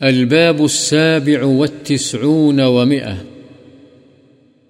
الباب 0.00 0.62
السابع 0.62 1.44
والتسعون 1.44 2.60
ومئة. 2.60 3.14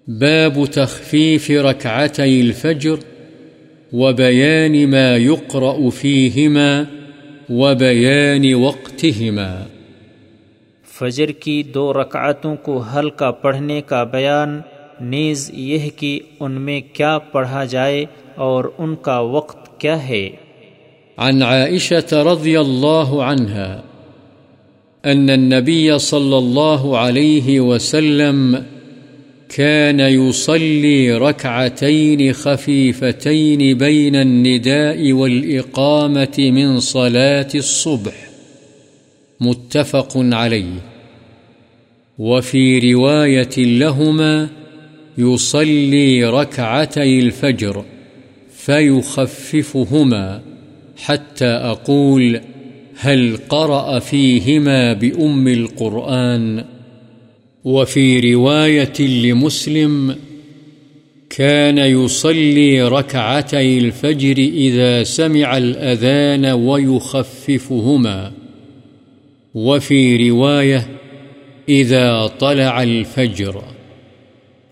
باب 0.08 0.66
تخفيف 0.72 1.50
ركعتي 1.50 2.40
الفجر 2.40 2.94
وبيان 3.92 4.90
ما 4.90 5.16
يقرأ 5.16 5.76
فيهما 5.94 6.82
وبيان 7.50 8.54
وقتهما. 8.54 9.64
فجر 10.98 11.28
کی 11.28 11.62
دو 11.62 11.92
رکعتوں 11.92 12.56
کو 12.56 12.82
ہلکا 12.94 13.30
پڑھنے 13.30 13.80
کا 13.80 14.04
بیان 14.04 14.60
نیز 15.00 15.50
یہ 15.54 15.90
کہ 15.96 16.20
ان 16.40 16.52
میں 16.52 16.80
کیا 16.92 17.18
پڑھا 17.18 17.64
جائے 17.64 18.04
اور 18.34 18.64
ان 18.78 18.96
کا 18.96 19.18
وقت 19.18 19.80
کیا 19.80 20.08
ہے۔ 20.08 20.30
عن 21.16 21.42
عائشة 21.42 22.32
رضي 22.32 22.56
الله 22.56 23.20
عنها 23.20 23.80
أن 25.08 25.30
النبي 25.30 25.98
صلى 25.98 26.38
الله 26.38 26.98
عليه 26.98 27.60
وسلم 27.60 28.64
كان 29.48 30.00
يصلي 30.00 31.12
ركعتين 31.12 32.32
خفيفتين 32.32 33.78
بين 33.78 34.16
النداء 34.16 35.12
والإقامة 35.12 36.36
من 36.38 36.80
صلاة 36.80 37.48
الصبح. 37.54 38.30
متفق 39.40 40.12
عليه. 40.16 40.74
وفي 42.18 42.92
رواية 42.92 43.56
لهما 43.58 44.48
يصلي 45.18 46.24
ركعتي 46.24 47.18
الفجر 47.18 47.84
فيخففهما 48.56 50.42
حتى 50.96 51.46
أقول 51.46 52.40
هل 53.00 53.38
قرأ 53.48 53.98
فيهما 53.98 54.92
بأم 54.92 55.48
القرآن 55.48 56.64
وفي 57.64 58.34
رواية 58.34 59.00
لمسلم 59.00 60.16
كان 61.30 61.78
يصلي 61.78 62.82
ركعتي 62.82 63.78
الفجر 63.78 64.38
إذا 64.38 65.02
سمع 65.02 65.56
الأذان 65.56 66.44
ويخففهما 66.44 68.32
وفي 69.54 70.30
رواية 70.30 70.86
إذا 71.68 72.26
طلع 72.26 72.82
الفجر. 72.82 73.58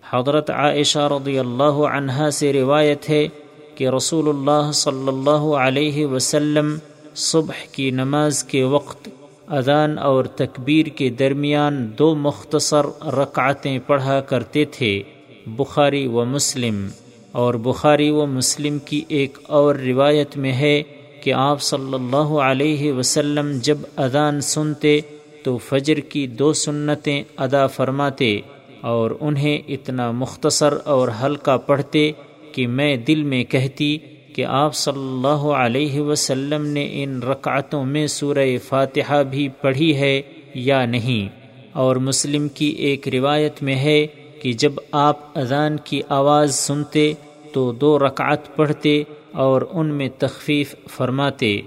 حضرت 0.09 0.49
عائشہ 0.49 1.07
رضی 1.11 1.39
اللہ 1.39 1.79
عنہا 1.93 2.29
سے 2.31 2.53
روایت 2.53 3.09
ہے 3.09 3.27
کہ 3.75 3.89
رسول 3.89 4.29
اللہ 4.29 4.71
صلی 4.71 5.07
اللہ 5.07 5.47
علیہ 5.63 6.05
وسلم 6.05 6.77
صبح 7.17 7.65
کی 7.71 7.91
نماز 7.91 8.43
کے 8.43 8.63
وقت، 8.63 9.09
اذان 9.47 9.97
اور 9.97 10.25
تکبیر 10.25 10.85
کے 10.85 11.09
درمیان 11.09 11.91
دو 11.99 12.15
مختصر 12.15 12.85
رکعتیں 13.05 13.79
پڑھا 13.79 14.21
کرتے 14.21 14.65
تھے، 14.65 15.03
بخاری 15.45 16.07
و 16.07 16.25
مسلم۔ 16.25 16.87
اور 17.31 17.53
بخاری 17.53 18.09
و 18.09 18.25
مسلم 18.25 18.79
کی 18.79 19.03
ایک 19.07 19.37
اور 19.43 19.75
روایت 19.75 20.37
میں 20.37 20.51
ہے 20.51 20.83
کہ 21.21 21.33
آپ 21.33 21.61
صلی 21.61 21.93
اللہ 21.93 22.33
علیہ 22.39 22.93
وسلم 22.93 23.57
جب 23.61 23.77
اذان 23.95 24.41
سنتے 24.41 24.99
تو 25.43 25.57
فجر 25.57 25.99
کی 25.99 26.27
دو 26.27 26.53
سنتیں 26.53 27.23
ادا 27.37 27.67
فرماتے 27.67 28.39
اور 28.81 29.11
انہیں 29.19 29.57
اتنا 29.67 30.11
مختصر 30.11 30.73
اور 30.85 31.07
ہلکا 31.23 31.57
پڑھتے 31.57 32.11
کہ 32.51 32.67
میں 32.67 32.97
دل 32.97 33.23
میں 33.23 33.43
کہتی 33.43 33.97
کہ 34.37 34.45
آپ 34.45 34.75
صلی 34.75 34.99
اللہ 34.99 35.51
علیہ 35.51 36.01
وسلم 36.01 36.65
نے 36.65 36.89
ان 36.91 37.23
رکعتوں 37.23 37.85
میں 37.85 38.07
سورہ 38.07 38.57
فاتحہ 38.67 39.23
بھی 39.23 39.49
پڑھی 39.61 39.95
ہے 39.95 40.21
یا 40.53 40.85
نہیں؟ 40.85 41.43
اور 41.71 41.95
مسلم 41.95 42.47
کی 42.47 42.65
ایک 42.65 43.07
روایت 43.07 43.63
میں 43.63 43.75
ہے 43.75 44.07
کہ 44.41 44.53
جب 44.53 44.71
آپ 44.91 45.37
اذان 45.39 45.77
کی 45.83 46.01
آواز 46.09 46.55
سنتے 46.55 47.13
تو 47.53 47.71
دو 47.71 47.99
رکعت 47.99 48.55
پڑھتے 48.55 49.03
اور 49.31 49.61
ان 49.71 49.87
میں 49.87 50.09
تخفیف 50.17 50.75
فرماتے۔ 50.89 51.61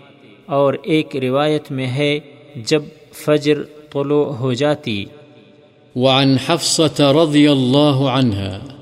اور 0.47 0.75
ایک 0.83 1.17
روایت 1.17 1.71
میں 1.71 1.87
ہے، 1.87 2.19
جب 2.57 2.83
فجر 3.13 3.63
طلوع 3.93 4.25
ہو 4.25 4.53
جاتی۔ 4.53 5.05
وعن 5.97 6.37
حفصة 6.47 7.23
رضي 7.23 7.47
الله 7.47 8.11
عنها 8.11 8.80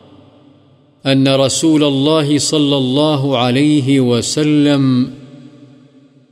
أن 1.13 1.29
رسول 1.29 1.85
الله 1.85 2.39
صلى 2.39 2.77
الله 2.77 3.39
عليه 3.39 4.01
وسلم 4.01 5.11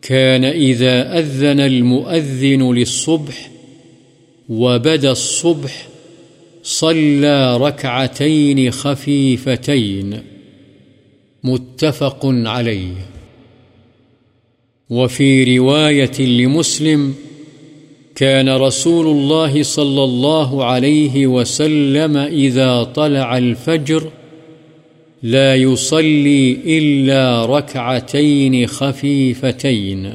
كان 0.02 0.44
إذا 0.44 1.18
أذن 1.18 1.60
المؤذن 1.60 2.74
للصبح 2.74 3.50
وبدى 4.48 5.10
الصبح 5.10 5.88
صلى 6.62 7.56
ركعتين 7.56 8.70
خفيفتين 8.70 10.22
متفق 11.44 12.20
عليه. 12.24 12.94
وفي 14.90 15.58
رواية 15.58 16.20
لمسلم 16.20 17.14
كان 18.14 18.48
رسول 18.48 19.06
الله 19.06 19.62
صلى 19.62 20.04
الله 20.04 20.64
عليه 20.64 21.26
وسلم 21.26 22.16
إذا 22.16 22.82
طلع 22.82 23.38
الفجر 23.38 24.10
لا 25.28 25.54
يصلي 25.54 26.54
إلا 26.54 27.46
ركعتين 27.46 28.66
خفيفتين. 28.66 30.06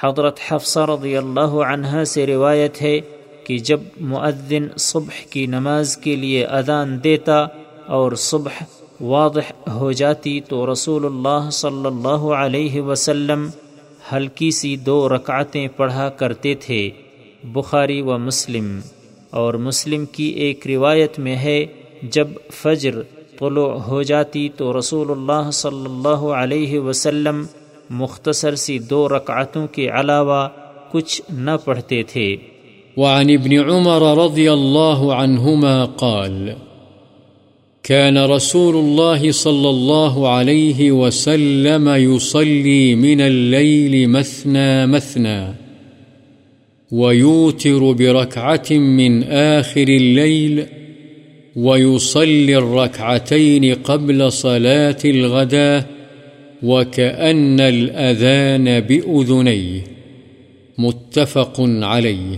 حضرت 0.00 0.38
حفصہ 0.48 0.80
رضی 0.80 1.16
اللہ 1.16 1.40
عنہ 1.40 2.04
سے 2.04 2.26
روایت 2.26 2.82
ہے 2.82 3.00
کہ 3.44 3.58
جب 3.58 3.80
معذن 4.00 4.68
صبح 4.76 5.26
کی 5.30 5.46
نماز 5.46 5.96
کے 5.96 6.16
لیے 6.16 6.44
اذان 6.44 7.04
دیتا 7.04 7.46
اور 7.86 8.12
صبح 8.12 8.62
واضح 9.00 9.70
ہو 9.70 9.92
جاتی 9.92 10.40
تو 10.40 10.72
رسول 10.72 11.06
اللہ 11.06 11.50
صلی 11.50 11.86
اللہ 11.86 12.32
علیہ 12.32 12.80
وسلم 12.80 13.48
ہلکی 14.12 14.50
سی 14.50 14.76
دو 14.76 15.08
رکعتیں 15.08 15.68
پڑھا 15.76 16.08
کرتے 16.08 16.54
تھے، 16.54 16.90
بخاری 17.44 18.00
و 18.00 18.18
مسلم۔ 18.18 18.80
اور 19.30 19.54
مسلم 19.54 20.04
کی 20.04 20.24
ایک 20.24 20.66
روایت 20.66 21.18
میں 21.18 21.36
ہے، 21.36 21.66
جب 22.02 22.28
فجر 22.52 22.94
طلوع 23.40 23.72
ہو 23.78 24.02
جاتی 24.02 24.48
تو 24.56 24.78
رسول 24.78 25.10
اللہ 25.10 25.50
صلی 25.50 25.84
اللہ 25.84 26.24
علیہ 26.40 26.78
وسلم 26.78 27.44
مختصر 27.90 28.54
سی 28.54 28.78
دو 28.78 29.08
رکعتوں 29.08 29.66
کے 29.66 29.88
علاوہ 29.88 30.48
کچھ 30.92 31.20
نہ 31.30 31.50
پڑھتے 31.64 32.02
تھے۔ 32.02 32.36
وعن 32.96 33.30
ابن 33.30 33.52
عمر 33.70 34.02
رضی 34.18 34.48
اللہ 34.48 35.04
عنہما 35.14 35.84
قال 35.96 36.50
كان 37.84 38.16
رسول 38.16 38.76
الله 38.76 39.30
صلى 39.30 39.68
الله 39.68 40.28
عليه 40.28 40.90
وسلم 40.92 41.88
يصلي 41.88 42.94
من 42.94 43.20
الليل 43.20 44.08
مثنى 44.08 44.86
مثنى 44.86 45.52
ويوتر 46.92 47.92
بركعة 47.92 48.70
من 48.70 49.22
آخر 49.22 49.88
الليل 49.88 50.79
ويصلي 51.62 52.54
الركعتين 52.54 53.72
قبل 53.82 54.30
صلاة 54.30 55.00
الغداء 55.04 55.80
وكأن 56.62 57.60
الأذان 57.60 58.66
بأذنيه. 58.88 59.78
متفق 60.78 61.60
عليه. 61.82 62.36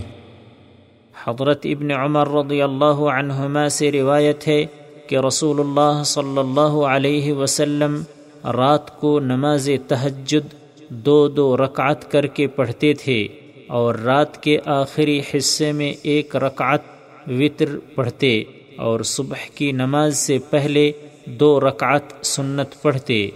حضرت 1.23 1.65
ابن 1.65 1.91
عمر 1.91 2.29
رضی 2.29 2.61
اللہ 2.61 2.99
عنہما 2.99 3.69
سے 3.69 3.91
روایت 3.91 4.47
ہے 4.47 4.65
کہ 5.07 5.15
رسول 5.27 5.59
اللہ 5.59 6.03
صلی 6.05 6.37
اللہ 6.37 6.85
علیہ 6.85 7.33
وسلم 7.33 8.01
رات 8.45 8.99
کو 8.99 9.19
نماز 9.19 9.69
تہجد 9.87 10.53
دو 10.89 11.27
دو 11.27 11.57
رکعت 11.57 12.11
کر 12.11 12.25
کے 12.25 12.47
پڑھتے 12.47 12.93
تھے 12.93 13.27
اور 13.67 13.95
رات 13.95 14.43
کے 14.43 14.57
آخری 14.65 15.21
حصے 15.33 15.71
میں 15.71 15.93
ایک 16.03 16.35
رکعت 16.35 16.81
وطر 17.27 17.77
پڑھتے۔ 17.95 18.43
اور 18.77 18.99
صبح 18.99 19.49
کی 19.55 19.71
نماز 19.71 20.17
سے 20.17 20.37
پہلے 20.49 20.91
دو 21.25 21.59
رکعت 21.59 22.25
سنت 22.25 22.81
پڑھتے 22.81 23.29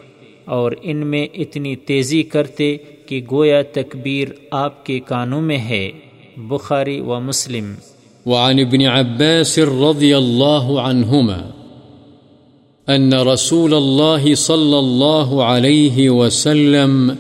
اور 0.45 0.72
ان 0.81 1.07
میں 1.07 1.28
اتنی 1.34 1.75
تیزی 1.75 2.24
کرتے 2.24 2.78
کہ 3.06 3.22
گویا 3.31 3.62
تکبیر 3.62 4.28
آپ 4.51 4.86
کے 4.86 5.00
کانوں 5.00 5.42
میں 5.42 5.57
ہے۔ 5.57 5.92
بخاری 6.38 7.00
و 7.00 7.19
مسلم۔ 7.19 7.74
وعن 8.25 8.60
ابن 8.60 8.81
عباس 8.81 9.60
رضی 9.60 10.13
اللہ 10.13 10.80
عنہما 10.80 11.50
ان 12.88 13.13
رسول 13.13 13.74
الله 13.74 14.34
صلى 14.36 14.78
الله 14.78 15.44
عليه 15.44 16.10
وسلم 16.10 17.12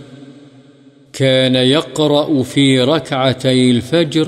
كان 1.11 1.55
يقرأ 1.55 2.43
في 2.47 2.77
ركعتي 2.77 3.71
الفجر 3.71 4.23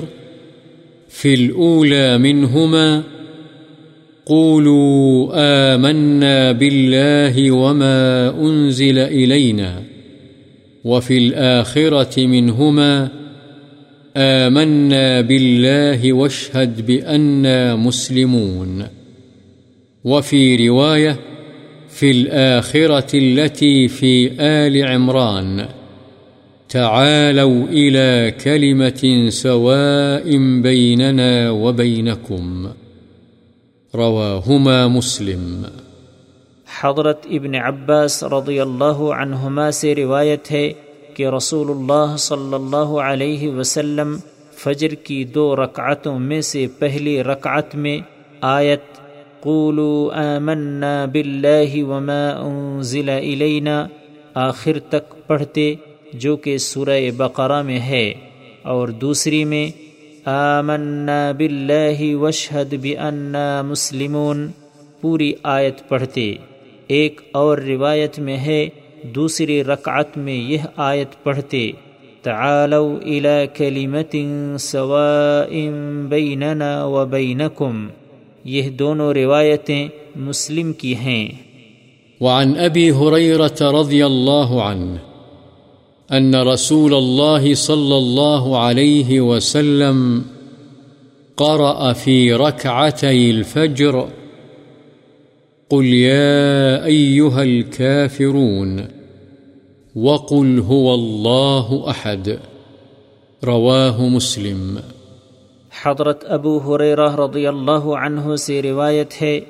في 1.08 1.34
الأولى 1.34 2.16
منهما 2.18 3.19
قولوا 4.30 5.30
آمنا 5.34 6.52
بالله 6.52 7.50
وما 7.50 8.30
أنزل 8.40 8.98
إلينا 8.98 9.82
وفي 10.84 11.18
الآخرة 11.18 12.26
منهما 12.26 13.08
آمنا 14.16 15.20
بالله 15.20 16.12
واشهد 16.12 16.86
بأننا 16.86 17.76
مسلمون 17.76 18.86
وفي 20.04 20.68
رواية 20.68 21.16
في 21.88 22.10
الآخرة 22.10 23.18
التي 23.18 23.88
في 23.88 24.30
آل 24.40 24.86
عمران 24.86 25.66
تعالوا 26.68 27.66
إلى 27.68 28.34
كلمة 28.44 29.26
سواء 29.28 30.36
بيننا 30.62 31.50
وبينكم 31.50 32.70
رواهما 33.94 34.88
مسلم. 34.88 35.64
حضرت 36.68 37.26
ابن 37.38 37.54
عباس 37.54 38.22
رضی 38.32 38.58
اللہ 38.60 39.00
عنہما 39.14 39.70
سے 39.78 39.94
روایت 39.94 40.50
ہے 40.52 40.62
کہ 41.14 41.26
رسول 41.36 41.70
اللہ 41.70 42.14
صلی 42.26 42.54
اللہ 42.54 42.92
علیہ 43.04 43.50
وسلم 43.54 44.16
فجر 44.58 44.94
کی 45.04 45.24
دو 45.34 45.44
رکعتوں 45.56 46.18
میں 46.20 46.40
سے 46.50 46.66
پہلی 46.78 47.22
رکعت 47.22 47.74
میں 47.76 47.98
آیت، 48.52 49.00
قولوا 49.42 50.24
آمنا 50.24 50.94
باللہ 51.12 51.82
وما 51.84 52.22
انزل 52.38 53.08
الینا، 53.08 53.86
آخر 54.46 54.78
تک 54.88 55.14
پڑھتے، 55.26 55.74
جو 56.14 56.36
کہ 56.36 56.56
سورہ 56.60 57.00
بقرہ 57.16 57.62
میں 57.62 57.80
ہے، 57.90 58.06
اور 58.64 58.88
دوسری 59.02 59.44
میں 59.44 59.66
آمنا 60.24 61.32
باللہ 61.32 62.14
وشہد 62.14 62.74
بأننا 62.82 63.62
مسلمون۔ 63.62 64.48
پوری 65.00 65.32
آیت 65.42 65.88
پڑھتے۔ 65.88 66.34
ایک 66.86 67.20
اور 67.32 67.58
روایت 67.58 68.18
میں 68.18 68.36
ہے، 68.36 68.68
دوسری 69.02 69.64
رکعت 69.64 70.16
میں 70.16 70.34
یہ 70.34 70.58
آیت 70.76 71.22
پڑھتے۔ 71.22 71.70
تعالوا 72.22 72.98
الى 73.02 73.46
كلمة 73.54 74.18
سواء 74.58 75.54
بيننا 76.08 76.84
وبينكم 76.84 77.88
یہ 78.44 78.68
دونوں 78.68 79.14
روایتیں 79.14 79.88
مسلم 80.16 80.72
کی 80.72 80.96
ہیں۔ 80.96 81.28
وعن 82.20 82.52
أبي 82.58 82.90
هريرة 82.90 83.80
رضي 83.80 84.02
الله 84.02 84.60
عنه 84.60 85.09
أن 86.16 86.34
رسول 86.34 86.94
الله 86.94 87.54
صلى 87.54 87.96
الله 87.96 88.58
عليه 88.58 89.20
وسلم 89.20 90.22
قرأ 91.36 91.92
في 91.92 92.32
ركعتي 92.32 93.30
الفجر 93.30 94.00
قل 95.70 95.84
يا 95.84 96.84
أيها 96.84 97.42
الكافرون 97.42 98.80
وقل 99.96 100.58
هو 100.58 100.94
الله 100.94 101.90
أحد. 101.90 102.28
رواه 103.46 104.08
مسلم. 104.08 104.76
حضرت 105.82 106.24
ابو 106.28 106.58
حریرہ 106.58 107.16
رضی 107.16 107.46
اللہ 107.46 107.86
عنہ 108.02 108.36
سے 108.36 108.62
روایت 108.62 109.22
ہے، 109.22 109.40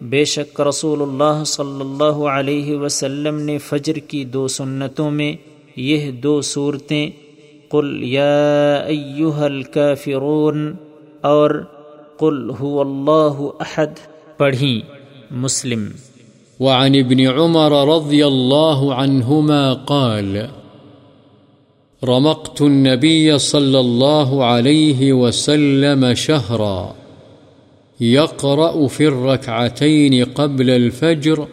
بے 0.00 0.24
شک 0.24 0.60
رسول 0.60 1.02
اللہ 1.02 1.44
صلی 1.46 1.80
اللہ 1.80 2.26
علیہ 2.28 2.76
وسلم 2.76 3.40
نے 3.40 3.58
فجر 3.58 3.96
کی 3.96 4.24
دو 4.24 4.48
سنتوں 4.48 5.10
میں 5.10 5.53
یہ 5.76 6.10
دو 6.10 6.40
صورتیں 6.40 7.10
قل 7.68 8.02
یا 8.02 8.74
ایوہ 8.76 9.36
الکافرون 9.36 10.74
اور 11.20 11.50
قل 12.16 12.50
هو 12.60 12.80
اللہ 12.80 13.40
احد 13.60 13.86
پڑھیں 14.36 14.80
مسلم 15.30 15.88
وعن 16.60 16.94
ابن 16.94 17.20
عمر 17.20 17.72
رضي 17.96 18.26
الله 18.26 18.94
عنهما 18.94 19.72
قال، 19.72 20.36
رمقت 22.02 22.62
النبي 22.62 23.38
صلى 23.38 23.80
الله 23.80 24.44
عليه 24.44 25.12
وسلم 25.12 26.14
شهرا 26.14 26.92
يقرأ 28.00 28.86
في 28.86 29.06
الركعتين 29.06 30.24
قبل 30.24 30.70
الفجر 30.70 31.44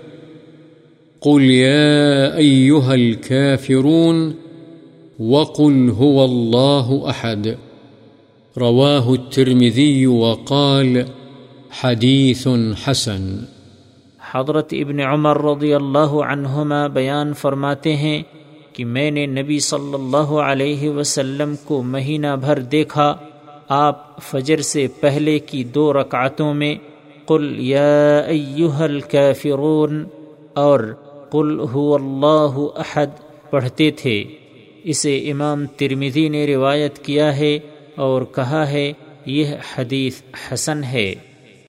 قل 1.22 1.42
يا 1.42 2.38
أيها 2.38 2.94
الكافرون 2.94 4.36
وقل 5.20 5.90
هو 5.90 6.26
الله 6.26 7.10
أحد. 7.10 7.48
رواه 8.58 9.14
الترمذي 9.14 10.06
وقال 10.06 11.04
حديث 11.72 12.48
حسن. 12.84 13.38
حضرت 14.32 14.74
ابن 14.74 15.00
عمر 15.00 15.42
رضی 15.42 15.74
اللہ 15.74 16.16
عنہما 16.26 16.88
بیان 16.88 17.34
فرماتے 17.34 17.96
ہیں 17.96 18.24
کہ 18.74 18.86
میں 18.86 19.12
نے 19.12 19.26
نبی 19.26 19.60
صلی 19.60 19.94
اللہ 19.94 20.34
علیہ 20.46 20.90
وسلم 20.90 21.56
کو 21.64 21.82
مہینہ 21.84 22.36
بھر 22.40 22.60
دیکھا، 22.60 23.16
آپ 23.70 24.22
فجر 24.22 24.62
سے 24.62 24.88
پہلے 25.00 25.40
کی 25.40 25.64
دو 25.64 25.94
رکعتوں 25.94 26.54
میں 26.54 26.76
قل 27.26 27.56
یا 27.60 28.20
ایوہ 28.20 28.82
الکافرون 28.82 30.04
اور 30.54 30.80
قل 31.32 31.60
هو 31.76 31.96
اللہ 31.96 32.58
احد 32.76 33.08
پڑھتے 33.50 33.92
تھے۔ 33.92 34.24
اسے 34.84 35.18
امام 35.18 35.66
ترمیدی 35.66 36.30
نے 36.30 36.48
روایت 36.48 37.00
کیا 37.00 37.38
ہے 37.38 37.60
اور 37.96 38.22
کہا 38.22 38.72
ہے، 38.72 38.94
یہ 39.26 39.46
حدیث 39.76 40.22
حسن 40.54 40.84
ہے۔ 40.84 41.16